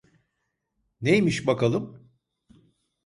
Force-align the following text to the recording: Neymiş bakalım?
Neymiş 1.01 1.47
bakalım? 1.47 2.11